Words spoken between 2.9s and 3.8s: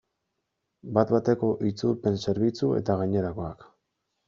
gainerakoak.